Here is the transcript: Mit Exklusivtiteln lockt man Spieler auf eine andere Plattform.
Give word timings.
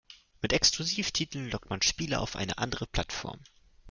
Mit 0.41 0.51
Exklusivtiteln 0.51 1.51
lockt 1.51 1.69
man 1.69 1.83
Spieler 1.83 2.21
auf 2.21 2.35
eine 2.35 2.57
andere 2.57 2.87
Plattform. 2.87 3.39